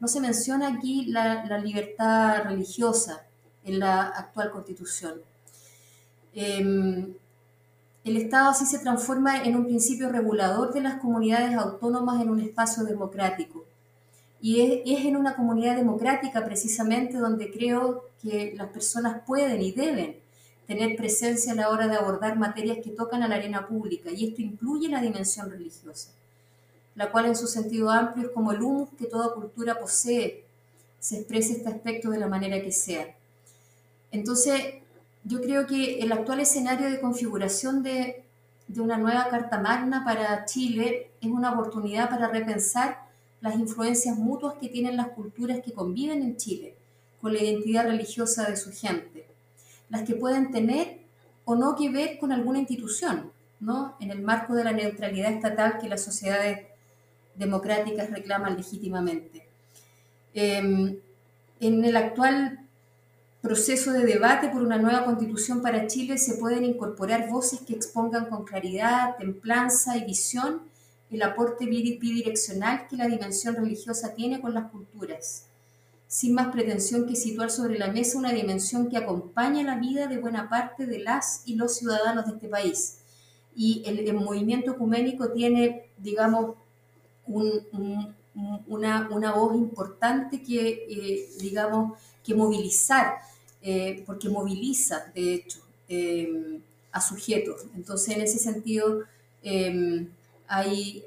No 0.00 0.08
se 0.08 0.20
menciona 0.20 0.68
aquí 0.68 1.04
la, 1.06 1.58
libertad 1.58 2.44
religiosa 2.44 3.26
en 3.64 3.80
la 3.80 4.08
actual 4.08 4.50
constitución. 4.50 5.20
Em, 6.34 7.14
el 8.04 8.16
Estado 8.16 8.50
así 8.50 8.66
se 8.66 8.80
transforma 8.80 9.44
en 9.44 9.56
un 9.56 9.64
principio 9.64 10.10
regulador 10.10 10.74
de 10.74 10.82
las 10.82 11.00
comunidades 11.00 11.56
autónomas 11.56 12.20
en 12.20 12.28
un 12.30 12.40
espacio 12.40 12.84
democrático. 12.84 13.64
Y 14.42 14.60
es, 14.60 15.06
en 15.06 15.16
una 15.16 15.36
comunidad 15.36 15.74
democrática 15.74 16.44
precisamente 16.44 17.16
donde 17.16 17.50
creo 17.50 18.04
que 18.22 18.52
las 18.56 18.68
personas 18.68 19.22
pueden 19.26 19.62
y 19.62 19.72
deben 19.72 20.16
tener 20.66 20.96
presencia 20.96 21.52
a 21.52 21.56
la 21.56 21.70
hora 21.70 21.88
de 21.88 21.96
abordar 21.96 22.36
materias 22.36 22.78
que 22.84 22.90
tocan 22.90 23.22
a 23.22 23.28
la 23.28 23.36
arena 23.36 23.66
pública, 23.66 24.10
y 24.10 24.28
esto 24.28 24.42
incluye 24.42 24.88
la 24.88 25.00
dimensión 25.00 25.50
religiosa, 25.50 26.10
la 26.94 27.10
cual 27.10 27.26
en 27.26 27.36
su 27.36 27.46
sentido 27.46 27.90
amplio 27.90 28.28
es 28.28 28.32
como 28.34 28.52
el 28.52 28.62
humus 28.62 28.90
que 28.98 29.06
toda 29.06 29.34
cultura 29.34 29.78
posee, 29.78 30.44
se 31.00 31.18
exprese 31.18 31.52
este 31.54 31.68
aspecto 31.68 32.10
de 32.10 32.18
la 32.18 32.28
manera 32.28 32.60
que 32.62 32.72
sea. 32.72 33.14
Entonces, 34.10 34.83
yo 35.24 35.40
creo 35.40 35.66
que 35.66 36.00
el 36.00 36.12
actual 36.12 36.40
escenario 36.40 36.90
de 36.90 37.00
configuración 37.00 37.82
de, 37.82 38.22
una 38.76 38.98
nueva 38.98 39.28
Carta 39.28 39.60
Magna 39.60 40.04
para 40.04 40.44
Chile 40.46 41.10
es 41.20 41.30
una 41.30 41.52
oportunidad 41.52 42.10
para 42.10 42.28
repensar 42.28 42.98
las 43.40 43.56
influencias 43.56 44.16
mutuas 44.16 44.54
que 44.54 44.68
tienen 44.68 44.96
las 44.96 45.08
culturas 45.08 45.60
que 45.64 45.72
conviven 45.72 46.22
en 46.22 46.36
Chile 46.36 46.74
con 47.20 47.32
la 47.32 47.42
identidad 47.42 47.84
religiosa 47.84 48.48
de 48.48 48.56
su 48.56 48.72
gente, 48.72 49.26
las 49.90 50.02
que 50.02 50.14
pueden 50.14 50.50
tener 50.50 51.00
o 51.44 51.54
no 51.54 51.76
que 51.76 51.90
ver 51.90 52.18
con 52.18 52.32
alguna 52.32 52.58
institución, 52.58 53.30
¿no? 53.60 53.96
en 54.00 54.10
el 54.10 54.22
marco 54.22 54.54
de 54.54 54.64
la 54.64 54.72
neutralidad 54.72 55.32
estatal 55.32 55.78
que 55.78 55.88
las 55.88 56.02
sociedades 56.02 56.66
democráticas 57.36 58.10
reclaman 58.10 58.56
legítimamente. 58.56 59.46
Em, 60.32 60.98
en 61.60 61.84
el 61.84 61.96
actual 61.96 62.63
proceso 63.44 63.92
de 63.92 64.06
debate 64.06 64.48
por 64.48 64.62
una 64.62 64.78
nueva 64.78 65.04
constitución 65.04 65.60
para 65.60 65.86
Chile 65.86 66.16
se 66.16 66.36
pueden 66.36 66.64
incorporar 66.64 67.28
voces 67.28 67.60
que 67.60 67.74
expongan 67.74 68.30
con 68.30 68.46
claridad, 68.46 69.18
templanza 69.18 69.98
y 69.98 70.04
visión 70.06 70.62
el 71.10 71.22
aporte 71.22 71.66
bidireccional 71.66 72.88
que 72.88 72.96
la 72.96 73.06
dimensión 73.06 73.54
religiosa 73.54 74.14
tiene 74.14 74.40
con 74.40 74.54
las 74.54 74.70
culturas, 74.70 75.44
sin 76.08 76.32
más 76.32 76.48
pretensión 76.48 77.06
que 77.06 77.16
situar 77.16 77.50
sobre 77.50 77.78
la 77.78 77.88
mesa 77.88 78.16
una 78.16 78.32
dimensión 78.32 78.88
que 78.88 78.96
acompaña 78.96 79.62
la 79.62 79.76
vida 79.76 80.06
de 80.06 80.16
buena 80.16 80.48
parte 80.48 80.86
de 80.86 81.00
las 81.00 81.42
y 81.44 81.56
los 81.56 81.76
ciudadanos 81.76 82.24
de 82.24 82.32
este 82.32 82.48
país. 82.48 83.00
Y 83.54 83.82
el, 83.84 84.10
movimiento 84.14 84.70
ecuménico 84.70 85.28
tiene, 85.32 85.90
digamos, 85.98 86.56
una, 87.26 89.06
voz 89.36 89.54
importante 89.54 90.42
que, 90.42 90.86
eh, 90.88 91.28
digamos, 91.40 91.98
que 92.24 92.34
movilizar 92.34 93.18
eh, 93.66 94.02
porque 94.04 94.28
moviliza, 94.28 95.06
de 95.14 95.32
hecho, 95.32 95.60
eh, 95.88 96.60
a 96.92 97.00
sujetos. 97.00 97.64
Entonces, 97.74 98.14
en 98.14 98.20
ese 98.20 98.38
sentido, 98.38 99.04
eh, 99.42 100.06
hay 100.46 101.02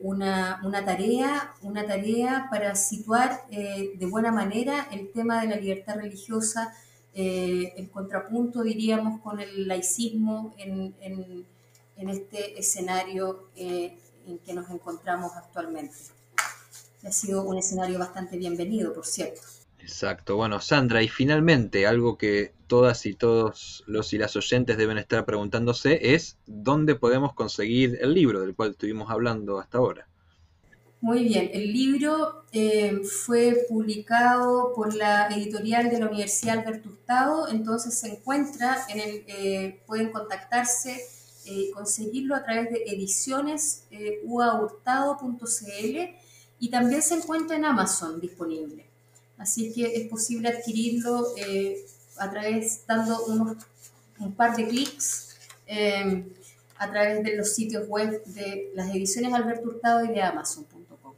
una, 0.00 0.58
tarea, 0.86 1.54
una 1.60 1.86
tarea 1.86 2.48
para 2.50 2.74
situar 2.74 3.46
de 3.50 4.06
buena 4.10 4.32
manera 4.32 4.88
el 4.90 5.12
tema 5.12 5.42
de 5.42 5.48
la 5.48 5.56
libertad 5.56 5.96
religiosa, 5.96 6.74
el 7.12 7.90
contrapunto, 7.90 8.62
diríamos, 8.62 9.20
con 9.20 9.38
el 9.38 9.68
laicismo 9.68 10.54
en, 10.56 10.94
en 11.02 12.08
este 12.08 12.58
escenario 12.58 13.44
en 13.56 14.38
que 14.38 14.54
nos 14.54 14.70
encontramos 14.70 15.32
actualmente. 15.36 15.94
Ha 17.04 17.12
sido 17.12 17.42
un 17.42 17.58
escenario 17.58 17.98
bastante 17.98 18.38
bienvenido, 18.38 18.94
por 18.94 19.06
cierto. 19.06 19.42
Exacto. 19.82 20.36
Bueno, 20.36 20.60
Sandra, 20.60 21.02
y 21.02 21.08
finalmente 21.08 21.86
algo 21.86 22.16
que 22.16 22.52
todas 22.66 23.06
y 23.06 23.14
todos 23.14 23.82
los 23.86 24.12
y 24.12 24.18
las 24.18 24.36
oyentes 24.36 24.76
deben 24.76 24.98
estar 24.98 25.24
preguntándose 25.24 26.14
es 26.14 26.38
dónde 26.46 26.94
podemos 26.94 27.34
conseguir 27.34 27.98
el 28.00 28.14
libro 28.14 28.40
del 28.40 28.54
cual 28.54 28.70
estuvimos 28.70 29.10
hablando 29.10 29.58
hasta 29.58 29.78
ahora. 29.78 30.06
Muy 31.00 31.24
bien, 31.24 31.50
el 31.54 31.72
libro 31.72 32.44
eh, 32.52 33.00
fue 33.04 33.64
publicado 33.70 34.74
por 34.74 34.94
la 34.94 35.28
editorial 35.28 35.88
de 35.88 35.98
la 35.98 36.08
Universidad 36.08 36.58
Alberto 36.58 36.90
Hurtado, 36.90 37.48
entonces 37.48 37.98
se 37.98 38.08
encuentra 38.08 38.84
en 38.90 39.00
el, 39.00 39.24
eh, 39.26 39.80
pueden 39.86 40.12
contactarse, 40.12 41.00
eh, 41.46 41.70
conseguirlo 41.72 42.36
a 42.36 42.44
través 42.44 42.70
de 42.70 42.84
ediciones 42.84 43.86
uahurtado.cl 44.24 45.98
y 46.58 46.68
también 46.68 47.00
se 47.00 47.14
encuentra 47.14 47.56
en 47.56 47.64
Amazon 47.64 48.20
disponible. 48.20 48.89
Así 49.40 49.72
que 49.72 49.96
es 49.96 50.06
posible 50.06 50.50
adquirirlo 50.50 51.34
eh, 51.38 51.82
a 52.18 52.30
través, 52.30 52.84
dando 52.86 53.24
unos, 53.24 53.56
un 54.18 54.34
par 54.34 54.54
de 54.54 54.68
clics 54.68 55.34
eh, 55.66 56.26
a 56.76 56.90
través 56.90 57.24
de 57.24 57.36
los 57.38 57.54
sitios 57.54 57.88
web 57.88 58.22
de 58.26 58.70
las 58.74 58.90
ediciones 58.90 59.32
Alberto 59.32 59.68
Hurtado 59.68 60.04
y 60.04 60.08
de 60.08 60.20
Amazon.com. 60.20 61.14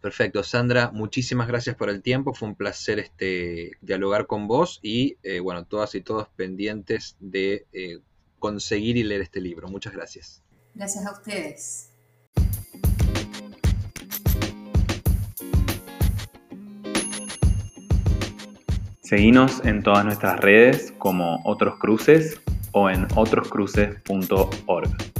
Perfecto, 0.00 0.42
Sandra, 0.42 0.90
muchísimas 0.90 1.48
gracias 1.48 1.76
por 1.76 1.90
el 1.90 2.00
tiempo, 2.00 2.32
fue 2.32 2.48
un 2.48 2.54
placer 2.54 2.98
este, 2.98 3.72
dialogar 3.82 4.26
con 4.26 4.48
vos 4.48 4.80
y 4.82 5.18
eh, 5.22 5.40
bueno, 5.40 5.66
todas 5.66 5.94
y 5.94 6.00
todos 6.00 6.28
pendientes 6.34 7.16
de 7.20 7.66
conseguir 8.38 8.96
y 8.96 9.02
leer 9.02 9.20
este 9.20 9.42
libro. 9.42 9.68
Muchas 9.68 9.92
gracias. 9.92 10.42
Gracias 10.74 11.04
a 11.04 11.12
ustedes. 11.12 11.87
Seguinos 19.08 19.62
en 19.64 19.82
todas 19.82 20.04
nuestras 20.04 20.38
redes 20.38 20.92
como 20.98 21.40
Otros 21.44 21.78
Cruces 21.78 22.42
o 22.72 22.90
en 22.90 23.06
otroscruces.org. 23.16 25.17